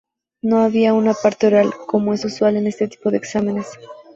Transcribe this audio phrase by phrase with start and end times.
[0.41, 3.67] No había una parte oral, como es usual en este tipo de exámenes.